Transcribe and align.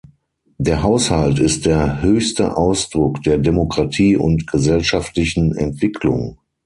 Der 0.57 0.81
Haushalt 0.81 1.37
ist 1.37 1.67
der 1.67 2.01
höchste 2.01 2.57
Ausdruck 2.57 3.21
der 3.21 3.37
Demokratie 3.37 4.17
und 4.17 4.47
gesellschaftlichen 4.47 5.55
Entwicklung. 5.55 6.39